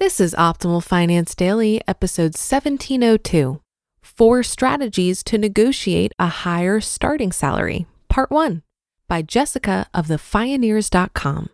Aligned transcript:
This 0.00 0.18
is 0.18 0.34
Optimal 0.38 0.82
Finance 0.82 1.34
Daily, 1.34 1.82
episode 1.86 2.32
1702 2.32 3.60
Four 4.00 4.42
Strategies 4.42 5.22
to 5.24 5.36
Negotiate 5.36 6.14
a 6.18 6.26
Higher 6.26 6.80
Starting 6.80 7.30
Salary, 7.32 7.84
Part 8.08 8.30
1 8.30 8.62
by 9.08 9.20
Jessica 9.20 9.88
of 9.92 10.06
thefioneers.com. 10.06 11.50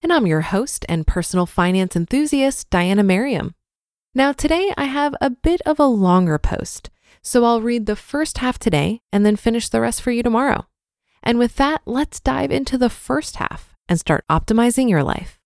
And 0.00 0.12
I'm 0.12 0.28
your 0.28 0.42
host 0.42 0.86
and 0.88 1.08
personal 1.08 1.44
finance 1.44 1.96
enthusiast, 1.96 2.70
Diana 2.70 3.02
Merriam. 3.02 3.56
Now, 4.14 4.30
today 4.30 4.72
I 4.76 4.84
have 4.84 5.16
a 5.20 5.30
bit 5.30 5.60
of 5.62 5.80
a 5.80 5.86
longer 5.86 6.38
post, 6.38 6.90
so 7.20 7.44
I'll 7.44 7.60
read 7.60 7.86
the 7.86 7.96
first 7.96 8.38
half 8.38 8.60
today 8.60 9.02
and 9.12 9.26
then 9.26 9.34
finish 9.34 9.68
the 9.68 9.80
rest 9.80 10.02
for 10.02 10.12
you 10.12 10.22
tomorrow. 10.22 10.68
And 11.20 11.36
with 11.36 11.56
that, 11.56 11.82
let's 11.84 12.20
dive 12.20 12.52
into 12.52 12.78
the 12.78 12.90
first 12.90 13.38
half 13.38 13.74
and 13.88 13.98
start 13.98 14.24
optimizing 14.30 14.88
your 14.88 15.02
life. 15.02 15.37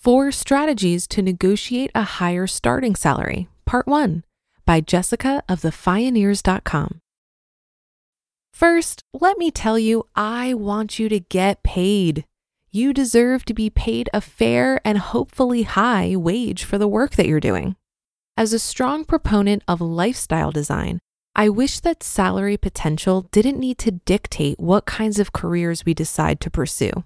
Four 0.00 0.32
Strategies 0.32 1.06
to 1.08 1.20
Negotiate 1.20 1.90
a 1.94 2.04
Higher 2.04 2.46
Starting 2.46 2.94
Salary, 2.94 3.48
Part 3.66 3.86
1 3.86 4.24
by 4.64 4.80
Jessica 4.80 5.42
of 5.46 5.60
thefioneers.com. 5.60 7.02
First, 8.54 9.04
let 9.12 9.36
me 9.36 9.50
tell 9.50 9.78
you, 9.78 10.06
I 10.16 10.54
want 10.54 10.98
you 10.98 11.10
to 11.10 11.20
get 11.20 11.62
paid. 11.62 12.24
You 12.70 12.94
deserve 12.94 13.44
to 13.44 13.52
be 13.52 13.68
paid 13.68 14.08
a 14.14 14.22
fair 14.22 14.80
and 14.86 14.96
hopefully 14.96 15.64
high 15.64 16.16
wage 16.16 16.64
for 16.64 16.78
the 16.78 16.88
work 16.88 17.16
that 17.16 17.26
you're 17.26 17.38
doing. 17.38 17.76
As 18.38 18.54
a 18.54 18.58
strong 18.58 19.04
proponent 19.04 19.62
of 19.68 19.82
lifestyle 19.82 20.50
design, 20.50 21.00
I 21.36 21.50
wish 21.50 21.78
that 21.80 22.02
salary 22.02 22.56
potential 22.56 23.28
didn't 23.32 23.60
need 23.60 23.76
to 23.80 23.90
dictate 23.90 24.58
what 24.58 24.86
kinds 24.86 25.18
of 25.18 25.34
careers 25.34 25.84
we 25.84 25.92
decide 25.92 26.40
to 26.40 26.50
pursue. 26.50 27.04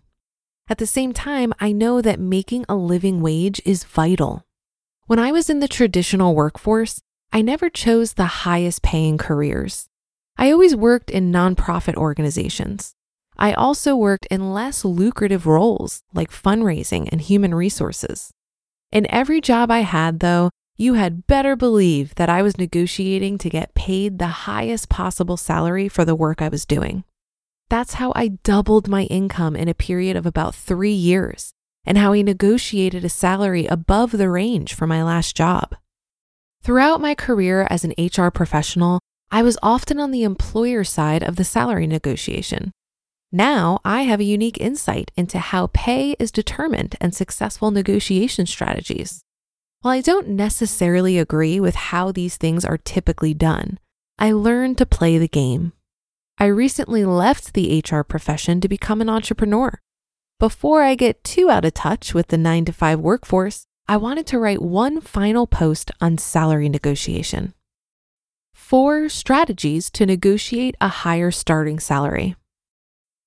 At 0.67 0.79
the 0.79 0.87
same 0.87 1.13
time, 1.13 1.53
I 1.61 1.73
know 1.73 2.01
that 2.01 2.19
making 2.19 2.65
a 2.69 2.75
living 2.75 3.21
wage 3.21 3.61
is 3.67 3.85
vital. 3.85 4.45
When 5.07 5.19
I 5.19 5.31
was 5.31 5.51
in 5.51 5.61
the 5.61 5.69
traditional 5.69 6.35
workforce, 6.35 7.03
I 7.33 7.43
never 7.43 7.69
chose 7.69 8.15
the 8.15 8.45
highest 8.47 8.83
paying 8.83 9.19
careers. 9.19 9.89
I 10.39 10.51
always 10.51 10.75
worked 10.75 11.11
in 11.11 11.31
nonprofit 11.31 11.97
organizations. 11.97 12.95
I 13.37 13.53
also 13.53 13.95
worked 13.95 14.27
in 14.31 14.55
less 14.55 14.85
lucrative 14.87 15.47
roles 15.47 16.03
like 16.15 16.31
fundraising 16.31 17.09
and 17.13 17.21
human 17.21 17.55
resources. 17.55 18.31
In 18.91 19.11
every 19.11 19.43
job 19.43 19.71
I 19.71 19.81
had, 19.81 20.21
though, 20.21 20.51
you 20.77 20.95
had 20.95 21.27
better 21.27 21.57
believe 21.57 22.15
that 22.15 22.31
I 22.31 22.41
was 22.41 22.57
negotiating 22.57 23.37
to 23.39 23.51
get 23.51 23.75
paid 23.75 24.19
the 24.19 24.49
highest 24.49 24.89
possible 24.89 25.37
salary 25.37 25.89
for 25.89 26.05
the 26.07 26.15
work 26.15 26.41
I 26.41 26.49
was 26.49 26.65
doing. 26.65 27.05
That's 27.71 27.95
how 27.95 28.13
I 28.15 28.29
doubled 28.43 28.89
my 28.89 29.05
income 29.05 29.57
in 29.57 29.69
a 29.69 29.75
period 29.75 30.17
of 30.17 30.27
about 30.27 30.55
three 30.55 30.93
years, 30.93 31.53
and 31.85 31.99
how 31.99 32.13
I 32.13 32.23
negotiated 32.23 33.05
a 33.05 33.09
salary 33.09 33.67
above 33.67 34.13
the 34.13 34.31
range 34.31 34.75
for 34.75 34.87
my 34.87 35.03
last 35.03 35.37
job. 35.37 35.75
Throughout 36.63 37.01
my 37.01 37.15
career 37.15 37.67
as 37.71 37.85
an 37.85 37.95
HR 37.99 38.29
professional, 38.29 39.01
I 39.31 39.43
was 39.43 39.59
often 39.63 39.99
on 39.99 40.11
the 40.11 40.23
employer 40.23 40.85
side 40.85 41.23
of 41.23 41.37
the 41.37 41.45
salary 41.45 41.87
negotiation. 41.87 42.73
Now 43.33 43.81
I 43.85 44.03
have 44.03 44.21
a 44.21 44.25
unique 44.25 44.61
insight 44.61 45.11
into 45.17 45.39
how 45.39 45.67
pay 45.73 46.13
is 46.21 46.31
determined 46.31 46.95
and 47.01 47.13
successful 47.13 47.71
negotiation 47.71 48.47
strategies. 48.47 49.23
While 49.81 49.95
I 49.95 50.01
don't 50.01 50.29
necessarily 50.29 51.19
agree 51.19 51.59
with 51.59 51.75
how 51.75 52.13
these 52.13 52.37
things 52.37 52.65
are 52.65 52.79
typically 52.79 53.35
done, 53.35 53.79
I 54.19 54.33
learned 54.33 54.79
to 54.79 54.87
play 54.87 55.19
the 55.19 55.29
game. 55.29 55.73
I 56.37 56.47
recently 56.47 57.05
left 57.05 57.55
the 57.55 57.81
HR 57.81 58.03
profession 58.03 58.61
to 58.61 58.69
become 58.69 59.01
an 59.01 59.09
entrepreneur. 59.09 59.81
Before 60.41 60.83
I 60.83 60.97
get 60.97 61.23
too 61.23 61.49
out 61.49 61.65
of 61.65 61.75
touch 61.75 62.13
with 62.13 62.29
the 62.29 62.37
nine 62.37 62.65
to 62.65 62.73
five 62.73 62.99
workforce, 62.99 63.67
I 63.87 63.99
wanted 63.99 64.27
to 64.29 64.39
write 64.39 64.61
one 64.61 65.01
final 65.01 65.47
post 65.47 65.93
on 66.01 66.19
salary 66.19 66.69
negotiation. 66.69 67.55
Four 68.53 69.09
strategies 69.09 69.91
to 69.91 70.07
negotiate 70.07 70.75
a 70.81 70.89
higher 70.89 71.31
starting 71.31 71.79
salary. 71.79 72.35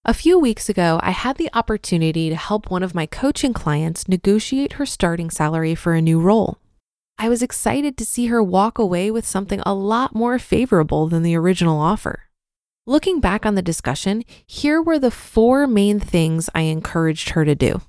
A 0.04 0.14
few 0.14 0.38
weeks 0.38 0.68
ago, 0.68 1.00
I 1.02 1.12
had 1.12 1.38
the 1.38 1.50
opportunity 1.54 2.30
to 2.30 2.36
help 2.36 2.70
one 2.70 2.84
of 2.84 2.96
my 2.96 3.06
coaching 3.06 3.54
clients 3.54 4.08
negotiate 4.08 4.74
her 4.74 4.86
starting 4.86 5.30
salary 5.30 5.76
for 5.76 5.94
a 5.94 6.02
new 6.02 6.20
role. 6.20 6.60
I 7.18 7.30
was 7.30 7.42
excited 7.42 7.98
to 7.98 8.06
see 8.06 8.28
her 8.28 8.44
walk 8.44 8.78
away 8.78 9.12
with 9.12 9.26
something 9.26 9.62
a 9.62 9.74
lot 9.74 10.14
more 10.14 10.38
favorable 10.40 11.08
than 11.08 11.24
the 11.24 11.36
original 11.36 11.80
offer. 11.80 12.27
Looking 12.90 13.20
back 13.20 13.46
on 13.46 13.56
the 13.56 13.62
discussion, 13.62 14.24
here 14.46 14.82
were 14.82 14.98
the 14.98 15.12
four 15.12 15.68
main 15.68 16.00
things 16.00 16.50
I 16.56 16.62
encouraged 16.62 17.32
her 17.32 17.44
to 17.44 17.54
do. 17.54 17.82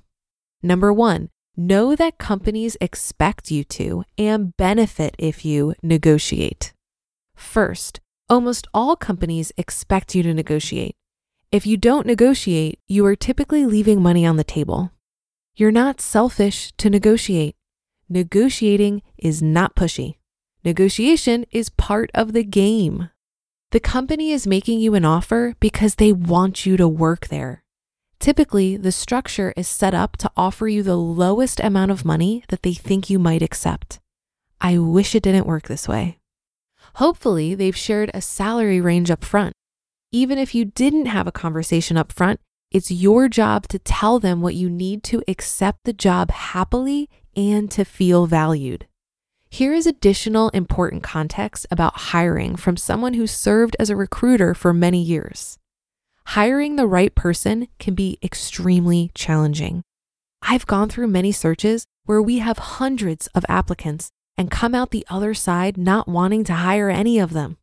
Number 0.61 0.91
one, 0.91 1.29
know 1.55 1.95
that 1.95 2.17
companies 2.17 2.75
expect 2.81 3.49
you 3.49 3.63
to 3.63 4.03
and 4.17 4.57
benefit 4.57 5.15
if 5.17 5.45
you 5.45 5.73
negotiate. 5.81 6.73
First, 7.33 8.01
almost 8.29 8.67
all 8.73 8.97
companies 8.97 9.53
expect 9.55 10.15
you 10.15 10.23
to 10.23 10.33
negotiate. 10.33 10.97
If 11.49 11.65
you 11.65 11.77
don't 11.77 12.05
negotiate, 12.05 12.77
you 12.89 13.05
are 13.05 13.15
typically 13.15 13.65
leaving 13.65 14.01
money 14.01 14.25
on 14.25 14.35
the 14.35 14.43
table. 14.43 14.91
You're 15.55 15.71
not 15.71 16.01
selfish 16.01 16.73
to 16.73 16.89
negotiate. 16.89 17.55
Negotiating 18.09 19.01
is 19.17 19.41
not 19.41 19.77
pushy. 19.77 20.15
Negotiation 20.65 21.45
is 21.51 21.69
part 21.69 22.11
of 22.13 22.33
the 22.33 22.43
game. 22.43 23.11
The 23.71 23.79
company 23.79 24.31
is 24.31 24.47
making 24.47 24.79
you 24.79 24.95
an 24.95 25.05
offer 25.05 25.53
because 25.59 25.95
they 25.95 26.11
want 26.11 26.65
you 26.65 26.75
to 26.75 26.87
work 26.87 27.27
there. 27.27 27.63
Typically, 28.19 28.77
the 28.77 28.91
structure 28.91 29.53
is 29.55 29.67
set 29.67 29.93
up 29.93 30.17
to 30.17 30.31
offer 30.35 30.67
you 30.67 30.81
the 30.81 30.97
lowest 30.97 31.59
amount 31.59 31.91
of 31.91 32.03
money 32.03 32.43
that 32.47 32.63
they 32.63 32.73
think 32.73 33.11
you 33.11 33.19
might 33.19 33.43
accept. 33.43 33.99
I 34.59 34.79
wish 34.79 35.13
it 35.13 35.21
didn't 35.21 35.45
work 35.45 35.67
this 35.67 35.87
way. 35.87 36.17
Hopefully, 36.95 37.53
they've 37.53 37.77
shared 37.77 38.09
a 38.11 38.21
salary 38.21 38.81
range 38.81 39.11
up 39.11 39.23
front. 39.23 39.53
Even 40.11 40.39
if 40.39 40.55
you 40.55 40.65
didn't 40.65 41.05
have 41.05 41.27
a 41.27 41.31
conversation 41.31 41.95
up 41.95 42.11
front, 42.11 42.39
it's 42.71 42.89
your 42.89 43.29
job 43.29 43.67
to 43.67 43.77
tell 43.77 44.17
them 44.17 44.41
what 44.41 44.55
you 44.55 44.67
need 44.67 45.03
to 45.03 45.21
accept 45.27 45.83
the 45.83 45.93
job 45.93 46.31
happily 46.31 47.07
and 47.35 47.69
to 47.69 47.85
feel 47.85 48.25
valued. 48.25 48.87
Here 49.51 49.73
is 49.73 49.87
additional 49.87 50.49
important 50.49 51.03
context 51.03 51.65
about 51.71 51.97
hiring 51.97 52.55
from 52.55 52.77
someone 52.77 53.15
who 53.15 53.27
served 53.27 53.75
as 53.79 53.89
a 53.89 53.95
recruiter 53.95 54.53
for 54.53 54.73
many 54.73 55.01
years. 55.01 55.57
Hiring 56.27 56.75
the 56.75 56.87
right 56.87 57.13
person 57.13 57.67
can 57.79 57.95
be 57.95 58.19
extremely 58.23 59.11
challenging. 59.15 59.81
I've 60.41 60.67
gone 60.67 60.87
through 60.87 61.07
many 61.07 61.31
searches 61.31 61.85
where 62.05 62.21
we 62.21 62.39
have 62.39 62.57
hundreds 62.57 63.27
of 63.27 63.43
applicants 63.49 64.11
and 64.37 64.51
come 64.51 64.73
out 64.73 64.91
the 64.91 65.05
other 65.09 65.33
side 65.33 65.77
not 65.77 66.07
wanting 66.07 66.43
to 66.45 66.53
hire 66.53 66.89
any 66.89 67.17
of 67.19 67.33
them. 67.33 67.57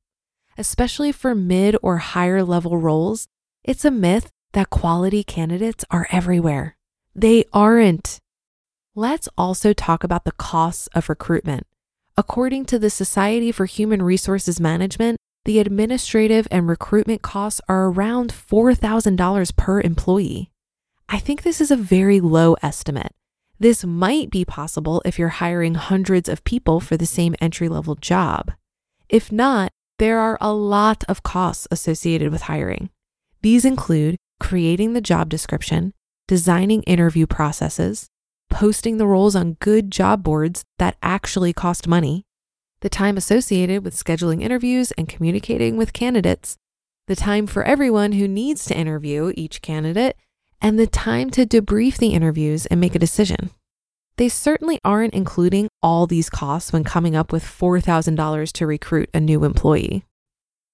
Especially 0.58 1.12
for 1.12 1.34
mid 1.34 1.76
or 1.82 1.98
higher 1.98 2.42
level 2.42 2.76
roles, 2.76 3.28
it's 3.64 3.84
a 3.84 3.90
myth 3.90 4.28
that 4.52 4.70
quality 4.70 5.22
candidates 5.22 5.84
are 5.90 6.08
everywhere. 6.10 6.76
They 7.14 7.44
aren't. 7.52 8.18
Let's 8.94 9.28
also 9.38 9.72
talk 9.72 10.04
about 10.04 10.24
the 10.24 10.32
costs 10.32 10.88
of 10.88 11.08
recruitment. 11.08 11.66
According 12.18 12.64
to 12.66 12.78
the 12.78 12.88
Society 12.88 13.52
for 13.52 13.66
Human 13.66 14.00
Resources 14.00 14.58
Management, 14.58 15.18
the 15.44 15.58
administrative 15.58 16.48
and 16.50 16.66
recruitment 16.66 17.20
costs 17.20 17.60
are 17.68 17.88
around 17.88 18.32
$4,000 18.32 19.56
per 19.56 19.80
employee. 19.82 20.50
I 21.10 21.18
think 21.18 21.42
this 21.42 21.60
is 21.60 21.70
a 21.70 21.76
very 21.76 22.20
low 22.20 22.56
estimate. 22.62 23.12
This 23.58 23.84
might 23.84 24.30
be 24.30 24.46
possible 24.46 25.02
if 25.04 25.18
you're 25.18 25.28
hiring 25.28 25.74
hundreds 25.74 26.26
of 26.26 26.42
people 26.44 26.80
for 26.80 26.96
the 26.96 27.04
same 27.04 27.34
entry 27.38 27.68
level 27.68 27.96
job. 27.96 28.50
If 29.10 29.30
not, 29.30 29.70
there 29.98 30.18
are 30.18 30.38
a 30.40 30.54
lot 30.54 31.04
of 31.08 31.22
costs 31.22 31.68
associated 31.70 32.32
with 32.32 32.42
hiring. 32.42 32.88
These 33.42 33.66
include 33.66 34.16
creating 34.40 34.94
the 34.94 35.02
job 35.02 35.28
description, 35.28 35.92
designing 36.28 36.82
interview 36.84 37.26
processes, 37.26 38.08
posting 38.50 38.96
the 38.96 39.06
roles 39.06 39.36
on 39.36 39.56
good 39.60 39.90
job 39.90 40.22
boards 40.22 40.64
that 40.78 40.96
actually 41.02 41.52
cost 41.52 41.86
money, 41.88 42.24
the 42.80 42.88
time 42.88 43.16
associated 43.16 43.84
with 43.84 43.96
scheduling 43.96 44.42
interviews 44.42 44.92
and 44.92 45.08
communicating 45.08 45.76
with 45.76 45.92
candidates, 45.92 46.56
the 47.06 47.16
time 47.16 47.46
for 47.46 47.64
everyone 47.64 48.12
who 48.12 48.26
needs 48.26 48.64
to 48.66 48.76
interview 48.76 49.32
each 49.36 49.62
candidate, 49.62 50.16
and 50.60 50.78
the 50.78 50.86
time 50.86 51.30
to 51.30 51.46
debrief 51.46 51.98
the 51.98 52.14
interviews 52.14 52.66
and 52.66 52.80
make 52.80 52.94
a 52.94 52.98
decision. 53.00 53.50
They 54.16 54.28
certainly 54.28 54.80
aren't 54.82 55.14
including 55.14 55.68
all 55.82 56.06
these 56.06 56.30
costs 56.30 56.72
when 56.72 56.84
coming 56.84 57.14
up 57.14 57.32
with 57.32 57.44
$4,000 57.44 58.52
to 58.52 58.66
recruit 58.66 59.10
a 59.12 59.20
new 59.20 59.44
employee. 59.44 60.04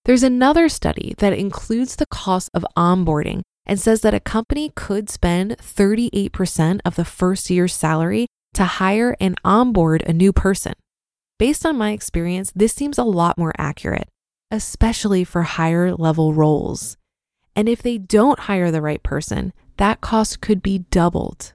There's 0.04 0.22
another 0.22 0.68
study 0.68 1.14
that 1.18 1.32
includes 1.32 1.96
the 1.96 2.06
cost 2.06 2.50
of 2.54 2.64
onboarding 2.76 3.42
and 3.66 3.78
says 3.80 4.00
that 4.00 4.14
a 4.14 4.20
company 4.20 4.72
could 4.74 5.08
spend 5.08 5.56
38% 5.58 6.80
of 6.84 6.96
the 6.96 7.04
first 7.04 7.50
year's 7.50 7.74
salary 7.74 8.26
to 8.54 8.64
hire 8.64 9.16
and 9.20 9.38
onboard 9.44 10.02
a 10.02 10.12
new 10.12 10.32
person. 10.32 10.74
Based 11.38 11.64
on 11.64 11.76
my 11.76 11.92
experience, 11.92 12.52
this 12.54 12.72
seems 12.72 12.98
a 12.98 13.04
lot 13.04 13.38
more 13.38 13.52
accurate, 13.58 14.08
especially 14.50 15.24
for 15.24 15.42
higher 15.42 15.94
level 15.94 16.34
roles. 16.34 16.96
And 17.56 17.68
if 17.68 17.82
they 17.82 17.98
don't 17.98 18.40
hire 18.40 18.70
the 18.70 18.82
right 18.82 19.02
person, 19.02 19.52
that 19.76 20.00
cost 20.00 20.40
could 20.40 20.62
be 20.62 20.78
doubled. 20.90 21.54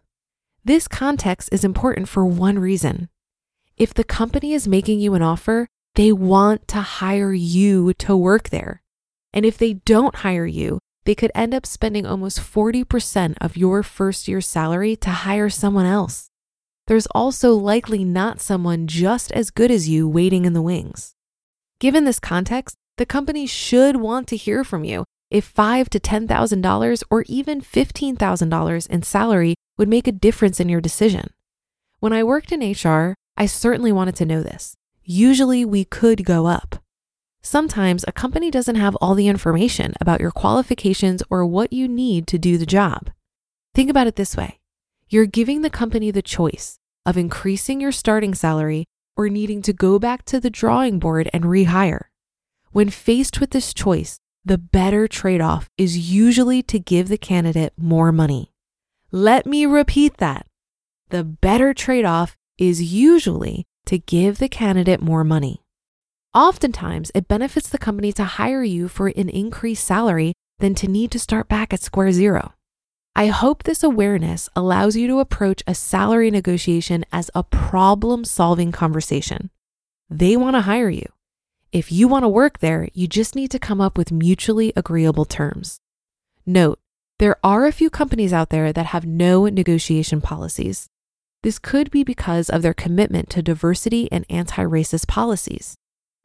This 0.63 0.87
context 0.87 1.49
is 1.51 1.63
important 1.63 2.09
for 2.09 2.25
one 2.25 2.59
reason. 2.59 3.09
If 3.77 3.93
the 3.93 4.03
company 4.03 4.53
is 4.53 4.67
making 4.67 4.99
you 4.99 5.13
an 5.13 5.21
offer, 5.21 5.67
they 5.95 6.11
want 6.11 6.67
to 6.69 6.81
hire 6.81 7.33
you 7.33 7.93
to 7.93 8.17
work 8.17 8.49
there. 8.49 8.81
And 9.33 9.45
if 9.45 9.57
they 9.57 9.73
don't 9.73 10.15
hire 10.15 10.45
you, 10.45 10.79
they 11.07 11.15
could 11.15 11.31
end 11.33 11.53
up 11.53 11.65
spending 11.65 12.05
almost 12.05 12.37
40% 12.37 13.35
of 13.39 13.55
your 13.55 13.81
first 13.81 14.27
year's 14.27 14.45
salary 14.45 14.93
to 14.97 15.09
hire 15.09 15.49
someone 15.49 15.85
else. 15.85 16.27
There's 16.87 17.07
also 17.07 17.53
likely 17.53 18.03
not 18.03 18.41
someone 18.41 18.87
just 18.87 19.31
as 19.31 19.49
good 19.49 19.71
as 19.71 19.87
you 19.87 20.05
waiting 20.05 20.43
in 20.43 20.51
the 20.51 20.61
wings. 20.61 21.13
Given 21.79 22.03
this 22.03 22.19
context, 22.19 22.75
the 22.97 23.05
company 23.05 23.47
should 23.47 23.95
want 23.95 24.27
to 24.27 24.35
hear 24.35 24.65
from 24.65 24.83
you 24.83 25.05
if 25.31 25.45
five 25.45 25.89
to 25.91 25.99
ten 25.99 26.27
thousand 26.27 26.59
dollars 26.59 27.05
or 27.09 27.23
even 27.27 27.61
fifteen 27.61 28.17
thousand 28.17 28.49
dollars 28.49 28.85
in 28.85 29.01
salary 29.01 29.55
would 29.77 29.87
make 29.87 30.07
a 30.07 30.11
difference 30.11 30.59
in 30.59 30.67
your 30.67 30.81
decision. 30.81 31.29
When 32.01 32.11
I 32.11 32.21
worked 32.25 32.51
in 32.51 32.59
HR, 32.59 33.15
I 33.37 33.45
certainly 33.45 33.93
wanted 33.93 34.17
to 34.17 34.25
know 34.25 34.43
this. 34.43 34.75
Usually 35.05 35.63
we 35.63 35.85
could 35.85 36.25
go 36.25 36.47
up. 36.47 36.83
Sometimes 37.41 38.03
a 38.07 38.11
company 38.11 38.51
doesn't 38.51 38.75
have 38.75 38.95
all 38.97 39.15
the 39.15 39.27
information 39.27 39.93
about 40.01 40.19
your 40.19 40.31
qualifications 40.31 41.23
or 41.29 41.45
what 41.45 41.71
you 41.71 41.87
need 41.87 42.27
to 42.27 42.37
do 42.37 42.57
the 42.57 42.65
job. 42.65 43.09
Think 43.73 43.89
about 43.89 44.07
it 44.07 44.15
this 44.15 44.35
way 44.35 44.59
you're 45.09 45.25
giving 45.25 45.61
the 45.61 45.69
company 45.69 46.11
the 46.11 46.21
choice 46.21 46.79
of 47.05 47.17
increasing 47.17 47.79
your 47.79 47.93
starting 47.93 48.33
salary 48.33 48.85
or 49.15 49.29
needing 49.29 49.61
to 49.61 49.71
go 49.71 49.97
back 49.97 50.25
to 50.25 50.39
the 50.39 50.49
drawing 50.49 50.99
board 50.99 51.29
and 51.33 51.45
rehire. 51.45 52.05
When 52.71 52.89
faced 52.89 53.39
with 53.39 53.51
this 53.51 53.73
choice, 53.73 54.19
the 54.43 54.57
better 54.57 55.07
trade 55.07 55.41
off 55.41 55.69
is 55.77 56.11
usually 56.11 56.61
to 56.63 56.79
give 56.79 57.07
the 57.07 57.17
candidate 57.17 57.73
more 57.77 58.11
money. 58.11 58.51
Let 59.11 59.45
me 59.45 59.65
repeat 59.65 60.17
that. 60.17 60.45
The 61.09 61.23
better 61.23 61.73
trade 61.73 62.05
off 62.05 62.35
is 62.57 62.81
usually 62.93 63.65
to 63.85 63.97
give 63.97 64.37
the 64.37 64.49
candidate 64.49 65.01
more 65.01 65.23
money. 65.23 65.63
Oftentimes, 66.33 67.11
it 67.15 67.27
benefits 67.27 67.69
the 67.69 67.77
company 67.77 68.11
to 68.13 68.23
hire 68.23 68.63
you 68.63 68.87
for 68.87 69.07
an 69.07 69.29
increased 69.29 69.85
salary 69.85 70.33
than 70.59 70.75
to 70.75 70.87
need 70.87 71.11
to 71.11 71.19
start 71.19 71.47
back 71.47 71.73
at 71.73 71.81
square 71.81 72.11
zero. 72.11 72.53
I 73.15 73.27
hope 73.27 73.63
this 73.63 73.81
awareness 73.81 74.47
allows 74.55 74.95
you 74.95 75.07
to 75.07 75.19
approach 75.19 75.63
a 75.65 75.73
salary 75.73 76.29
negotiation 76.29 77.03
as 77.11 77.31
a 77.33 77.41
problem 77.41 78.23
solving 78.25 78.71
conversation. 78.71 79.49
They 80.09 80.37
want 80.37 80.55
to 80.55 80.61
hire 80.61 80.89
you. 80.89 81.07
If 81.71 81.91
you 81.91 82.07
want 82.07 82.23
to 82.23 82.29
work 82.29 82.59
there, 82.59 82.87
you 82.93 83.07
just 83.07 83.35
need 83.35 83.51
to 83.51 83.59
come 83.59 83.81
up 83.81 83.97
with 83.97 84.11
mutually 84.11 84.71
agreeable 84.75 85.25
terms. 85.25 85.79
Note, 86.45 86.79
there 87.19 87.37
are 87.43 87.65
a 87.65 87.71
few 87.71 87.89
companies 87.89 88.31
out 88.31 88.51
there 88.51 88.71
that 88.71 88.87
have 88.87 89.05
no 89.05 89.47
negotiation 89.47 90.21
policies. 90.21 90.87
This 91.41 91.57
could 91.57 91.89
be 91.89 92.03
because 92.03 92.49
of 92.49 92.61
their 92.61 92.73
commitment 92.73 93.29
to 93.31 93.41
diversity 93.41 94.07
and 94.11 94.25
anti 94.29 94.63
racist 94.63 95.07
policies. 95.07 95.75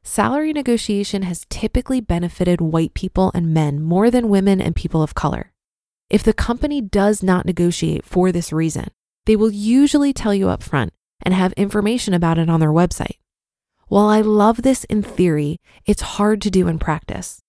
Salary 0.04 0.52
negotiation 0.52 1.22
has 1.22 1.46
typically 1.48 2.00
benefited 2.00 2.60
white 2.60 2.92
people 2.92 3.30
and 3.34 3.54
men 3.54 3.80
more 3.80 4.10
than 4.10 4.28
women 4.28 4.60
and 4.60 4.74
people 4.74 5.02
of 5.02 5.14
color. 5.14 5.52
If 6.10 6.24
the 6.24 6.32
company 6.32 6.80
does 6.80 7.22
not 7.22 7.46
negotiate 7.46 8.04
for 8.04 8.32
this 8.32 8.52
reason, 8.52 8.88
they 9.26 9.36
will 9.36 9.52
usually 9.52 10.12
tell 10.12 10.34
you 10.34 10.48
up 10.48 10.62
front 10.62 10.92
and 11.22 11.32
have 11.32 11.52
information 11.52 12.14
about 12.14 12.36
it 12.36 12.50
on 12.50 12.58
their 12.58 12.72
website. 12.72 13.18
While 13.86 14.08
I 14.08 14.20
love 14.22 14.62
this 14.62 14.84
in 14.84 15.02
theory, 15.02 15.60
it's 15.86 16.02
hard 16.02 16.42
to 16.42 16.50
do 16.50 16.66
in 16.66 16.80
practice. 16.80 17.40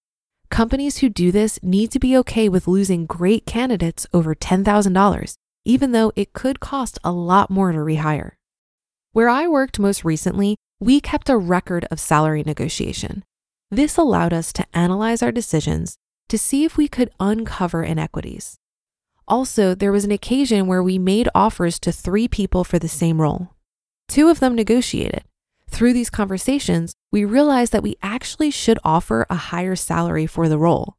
Companies 0.52 1.00
who 1.00 1.10
do 1.10 1.32
this 1.32 1.58
need 1.64 1.90
to 1.92 2.00
be 2.00 2.16
okay 2.18 2.48
with 2.48 2.68
losing 2.68 3.08
great 3.08 3.48
candidates 3.48 4.06
over 4.14 4.36
$10,000, 4.36 5.36
even 5.66 5.92
though 5.92 6.12
it 6.16 6.34
could 6.34 6.60
cost 6.60 7.00
a 7.04 7.12
lot 7.12 7.50
more 7.50 7.72
to 7.72 7.80
rehire. 7.80 8.34
Where 9.12 9.30
I 9.30 9.48
worked 9.48 9.80
most 9.80 10.06
recently, 10.06 10.58
we 10.84 11.00
kept 11.00 11.30
a 11.30 11.38
record 11.38 11.86
of 11.90 11.98
salary 11.98 12.44
negotiation. 12.46 13.24
This 13.72 13.96
allowed 13.96 14.34
us 14.34 14.52
to 14.52 14.66
analyze 14.74 15.24
our 15.24 15.32
decisions 15.32 15.96
to 16.28 16.38
see 16.38 16.66
if 16.66 16.76
we 16.76 16.90
could 16.90 17.10
uncover 17.22 17.84
inequities. 17.84 18.58
Also, 19.26 19.74
there 19.74 19.94
was 19.94 20.04
an 20.04 20.12
occasion 20.12 20.68
where 20.68 20.84
we 20.84 21.00
made 21.00 21.30
offers 21.34 21.80
to 21.80 21.94
three 21.94 22.28
people 22.28 22.66
for 22.66 22.80
the 22.80 22.90
same 22.90 23.22
role. 23.22 23.56
Two 24.10 24.28
of 24.28 24.42
them 24.42 24.56
negotiated. 24.56 25.24
Through 25.70 25.94
these 25.94 26.10
conversations, 26.10 26.94
we 27.14 27.24
realized 27.24 27.72
that 27.72 27.82
we 27.82 27.96
actually 28.04 28.52
should 28.52 28.78
offer 28.84 29.26
a 29.30 29.36
higher 29.36 29.78
salary 29.78 30.28
for 30.28 30.50
the 30.50 30.58
role. 30.58 30.98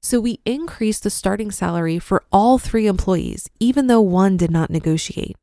So 0.00 0.18
we 0.18 0.40
increased 0.46 1.02
the 1.02 1.10
starting 1.10 1.50
salary 1.50 1.98
for 1.98 2.24
all 2.32 2.56
three 2.56 2.86
employees, 2.86 3.50
even 3.60 3.86
though 3.86 4.00
one 4.00 4.38
did 4.38 4.50
not 4.50 4.70
negotiate. 4.70 5.36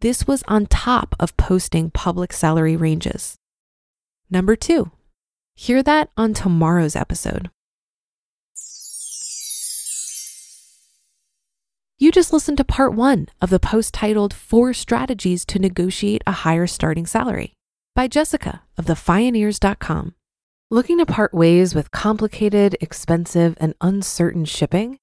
This 0.00 0.26
was 0.26 0.42
on 0.46 0.66
top 0.66 1.14
of 1.18 1.36
posting 1.36 1.90
public 1.90 2.32
salary 2.32 2.76
ranges. 2.76 3.36
Number 4.30 4.54
two, 4.54 4.92
hear 5.54 5.82
that 5.82 6.10
on 6.16 6.34
tomorrow's 6.34 6.94
episode. 6.94 7.50
You 11.98 12.10
just 12.10 12.32
listened 12.32 12.56
to 12.58 12.64
part 12.64 12.94
one 12.94 13.26
of 13.42 13.50
the 13.50 13.58
post 13.58 13.92
titled 13.92 14.32
Four 14.32 14.72
Strategies 14.72 15.44
to 15.46 15.58
Negotiate 15.58 16.22
a 16.26 16.32
Higher 16.32 16.66
Starting 16.66 17.04
Salary 17.04 17.52
by 17.94 18.08
Jessica 18.08 18.62
of 18.78 18.86
thefioneers.com. 18.86 20.14
Looking 20.70 20.98
to 20.98 21.06
part 21.06 21.34
ways 21.34 21.74
with 21.74 21.90
complicated, 21.90 22.76
expensive, 22.80 23.54
and 23.60 23.74
uncertain 23.80 24.44
shipping? 24.44 24.98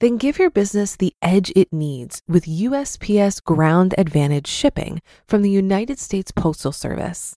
Then 0.00 0.16
give 0.16 0.38
your 0.38 0.50
business 0.50 0.96
the 0.96 1.12
edge 1.20 1.52
it 1.54 1.72
needs 1.72 2.22
with 2.26 2.46
USPS 2.46 3.44
Ground 3.44 3.94
Advantage 3.98 4.48
shipping 4.48 5.02
from 5.28 5.42
the 5.42 5.50
United 5.50 5.98
States 5.98 6.32
Postal 6.32 6.72
Service. 6.72 7.36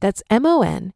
That's 0.00 0.22
M-O-N-A-R-C-H 0.30 0.92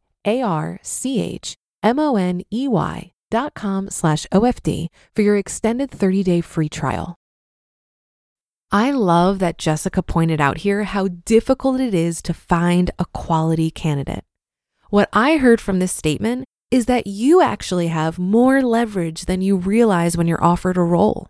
M-O-N-E-Y 1.83 3.13
dot 3.31 3.55
com 3.55 3.91
slash 3.91 4.27
OFD 4.33 4.89
for 5.15 5.23
your 5.23 5.37
extended 5.37 5.91
30-day 5.91 6.41
free 6.43 6.69
trial. 6.69 7.17
I 8.71 8.91
love 8.91 9.39
that 9.41 9.59
Jessica 9.59 10.03
pointed 10.03 10.41
out 10.41 10.59
here 10.59 10.85
how 10.85 11.09
difficult 11.09 11.81
it 11.81 11.93
is 11.93 12.23
to 12.23 12.33
find 12.33 12.91
a 12.99 13.05
quality 13.07 13.71
candidate. 13.71 14.25
What 14.89 15.09
I 15.13 15.37
heard 15.37 15.61
from 15.61 15.79
this 15.79 15.93
statement 15.93 16.47
is 16.71 16.87
that 16.87 17.07
you 17.07 17.43
actually 17.43 17.89
have 17.89 18.19
more 18.19 18.63
leverage 18.63 19.27
than 19.27 19.43
you 19.43 19.57
realize 19.57 20.17
when 20.17 20.27
you're 20.27 20.43
offered 20.43 20.79
a 20.79 20.83
role. 20.83 21.29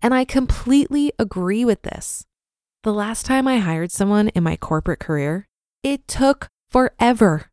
And 0.00 0.12
I 0.12 0.24
completely 0.24 1.12
agree 1.20 1.64
with 1.64 1.82
this. 1.82 2.24
The 2.82 2.92
last 2.92 3.26
time 3.26 3.46
I 3.46 3.58
hired 3.58 3.92
someone 3.92 4.28
in 4.30 4.42
my 4.42 4.56
corporate 4.56 4.98
career, 4.98 5.46
it 5.84 6.08
took 6.08 6.48
forever. 6.72 7.50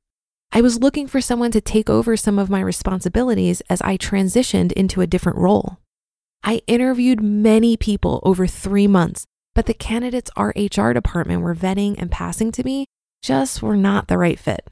I 0.51 0.61
was 0.61 0.79
looking 0.79 1.07
for 1.07 1.21
someone 1.21 1.51
to 1.51 1.61
take 1.61 1.89
over 1.89 2.17
some 2.17 2.39
of 2.39 2.49
my 2.49 2.61
responsibilities 2.61 3.61
as 3.69 3.81
I 3.81 3.97
transitioned 3.97 4.71
into 4.71 5.01
a 5.01 5.07
different 5.07 5.37
role. 5.37 5.77
I 6.43 6.61
interviewed 6.67 7.21
many 7.21 7.75
people 7.75 8.21
over 8.23 8.47
three 8.47 8.87
months, 8.87 9.25
but 9.53 9.65
the 9.65 9.73
candidates 9.73 10.31
our 10.37 10.53
HR 10.55 10.93
department 10.93 11.41
were 11.41 11.53
vetting 11.53 11.95
and 11.99 12.09
passing 12.09 12.51
to 12.53 12.63
me 12.63 12.85
just 13.21 13.61
were 13.61 13.75
not 13.75 14.07
the 14.07 14.17
right 14.17 14.39
fit. 14.39 14.67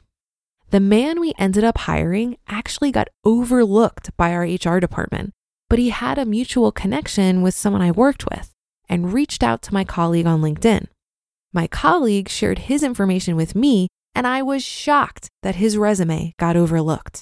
The 0.70 0.80
man 0.80 1.20
we 1.20 1.34
ended 1.38 1.64
up 1.64 1.80
hiring 1.80 2.38
actually 2.48 2.92
got 2.92 3.10
overlooked 3.26 4.16
by 4.18 4.34
our 4.34 4.44
HR 4.44 4.80
department, 4.80 5.34
but 5.70 5.78
he 5.80 5.90
had 5.90 6.18
a 6.18 6.26
mutual 6.26 6.72
connection 6.72 7.42
with 7.42 7.54
someone 7.54 7.82
I 7.82 7.92
worked 7.92 8.26
with 8.30 8.54
and 8.90 9.14
reached 9.14 9.44
out 9.44 9.62
to 9.64 9.74
my 9.74 9.84
colleague 9.84 10.26
on 10.26 10.42
LinkedIn. 10.42 10.88
My 11.54 11.68
colleague 11.68 12.30
shared 12.30 12.60
his 12.60 12.84
information 12.84 13.36
with 13.36 13.56
me, 13.56 13.90
and 14.18 14.26
I 14.26 14.42
was 14.42 14.64
shocked 14.64 15.30
that 15.44 15.58
his 15.58 15.78
resume 15.78 16.34
got 16.40 16.58
overlooked. 16.58 17.22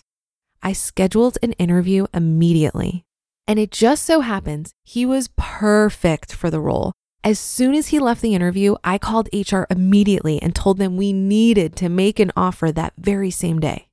I 0.64 0.72
scheduled 0.72 1.38
an 1.44 1.52
interview 1.54 2.06
immediately, 2.14 3.04
and 3.46 3.60
it 3.60 3.70
just 3.70 4.06
so 4.06 4.22
happens 4.22 4.72
he 4.82 5.06
was 5.06 5.30
perfect 5.36 6.34
for 6.34 6.50
the 6.50 6.62
role. 6.62 6.94
As 7.22 7.38
soon 7.38 7.76
as 7.76 7.88
he 7.88 8.00
left 8.00 8.22
the 8.22 8.34
interview, 8.34 8.76
I 8.82 8.98
called 8.98 9.28
HR 9.34 9.64
immediately 9.70 10.42
and 10.42 10.56
told 10.56 10.78
them 10.78 10.96
we 10.96 11.12
needed 11.12 11.76
to 11.76 11.90
make 11.90 12.18
an 12.18 12.32
offer 12.38 12.72
that 12.72 12.94
very 12.98 13.30
same 13.30 13.60
day. 13.60 13.90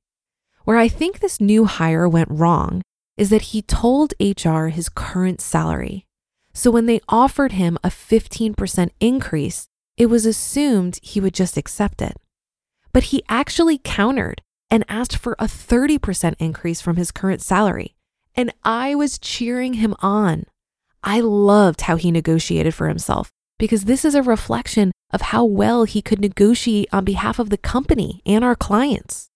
Where 0.63 0.77
I 0.77 0.87
think 0.87 1.19
this 1.19 1.41
new 1.41 1.65
hire 1.65 2.07
went 2.07 2.31
wrong 2.31 2.81
is 3.17 3.29
that 3.31 3.51
he 3.51 3.61
told 3.61 4.13
HR 4.17 4.67
his 4.67 4.87
current 4.87 5.41
salary. 5.41 6.05
So 6.53 6.71
when 6.71 6.85
they 6.85 7.01
offered 7.09 7.51
him 7.51 7.77
a 7.83 7.89
15% 7.89 8.91
increase, 9.01 9.65
it 9.97 10.05
was 10.05 10.25
assumed 10.25 10.99
he 11.01 11.19
would 11.19 11.33
just 11.33 11.57
accept 11.57 12.01
it. 12.01 12.15
But 12.93 13.05
he 13.05 13.23
actually 13.27 13.79
countered 13.83 14.41
and 14.69 14.85
asked 14.87 15.17
for 15.17 15.35
a 15.39 15.45
30% 15.45 16.35
increase 16.39 16.81
from 16.81 16.95
his 16.95 17.11
current 17.11 17.41
salary. 17.41 17.95
And 18.35 18.53
I 18.63 18.95
was 18.95 19.19
cheering 19.19 19.75
him 19.75 19.95
on. 19.99 20.45
I 21.03 21.19
loved 21.19 21.81
how 21.81 21.97
he 21.97 22.11
negotiated 22.11 22.73
for 22.73 22.87
himself 22.87 23.29
because 23.59 23.85
this 23.85 24.05
is 24.05 24.15
a 24.15 24.23
reflection 24.23 24.91
of 25.11 25.21
how 25.21 25.43
well 25.43 25.83
he 25.83 26.01
could 26.01 26.19
negotiate 26.19 26.89
on 26.91 27.03
behalf 27.03 27.39
of 27.39 27.49
the 27.49 27.57
company 27.57 28.21
and 28.25 28.43
our 28.43 28.55
clients. 28.55 29.29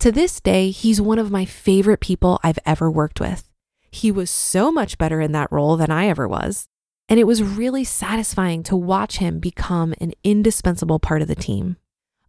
To 0.00 0.12
this 0.12 0.40
day, 0.40 0.70
he's 0.70 1.00
one 1.00 1.18
of 1.18 1.30
my 1.30 1.44
favorite 1.44 2.00
people 2.00 2.38
I've 2.42 2.58
ever 2.66 2.90
worked 2.90 3.18
with. 3.18 3.50
He 3.90 4.12
was 4.12 4.30
so 4.30 4.70
much 4.70 4.98
better 4.98 5.20
in 5.20 5.32
that 5.32 5.50
role 5.50 5.76
than 5.76 5.90
I 5.90 6.08
ever 6.08 6.28
was. 6.28 6.66
And 7.08 7.18
it 7.18 7.26
was 7.26 7.42
really 7.42 7.84
satisfying 7.84 8.62
to 8.64 8.76
watch 8.76 9.18
him 9.18 9.38
become 9.38 9.94
an 10.00 10.12
indispensable 10.22 10.98
part 10.98 11.22
of 11.22 11.28
the 11.28 11.34
team. 11.34 11.76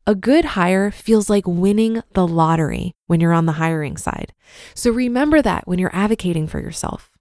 A 0.09 0.15
good 0.15 0.45
hire 0.45 0.89
feels 0.89 1.29
like 1.29 1.45
winning 1.45 2.01
the 2.13 2.25
lottery 2.25 2.93
when 3.07 3.19
you're 3.19 3.33
on 3.33 3.45
the 3.45 3.59
hiring 3.63 3.97
side. 3.97 4.33
So 4.73 4.89
remember 4.89 5.41
that 5.41 5.67
when 5.67 5.79
you're 5.79 5.93
advocating 5.93 6.47
for 6.47 6.61
yourself. 6.61 7.11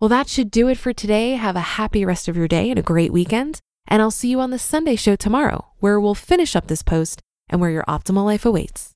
Well, 0.00 0.08
that 0.10 0.28
should 0.28 0.52
do 0.52 0.68
it 0.68 0.78
for 0.78 0.92
today. 0.92 1.32
Have 1.32 1.56
a 1.56 1.74
happy 1.74 2.04
rest 2.04 2.28
of 2.28 2.36
your 2.36 2.46
day 2.46 2.70
and 2.70 2.78
a 2.78 2.82
great 2.82 3.12
weekend. 3.12 3.58
And 3.88 4.00
I'll 4.00 4.12
see 4.12 4.28
you 4.28 4.38
on 4.38 4.50
the 4.50 4.58
Sunday 4.58 4.94
show 4.94 5.16
tomorrow, 5.16 5.66
where 5.80 5.98
we'll 5.98 6.14
finish 6.14 6.54
up 6.54 6.68
this 6.68 6.84
post 6.84 7.22
and 7.48 7.60
where 7.60 7.70
your 7.70 7.84
optimal 7.88 8.24
life 8.24 8.46
awaits. 8.46 8.94